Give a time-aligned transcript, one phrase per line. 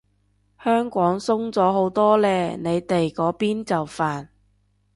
[0.63, 4.29] 香港鬆咗好多嘞，你哋嗰邊就煩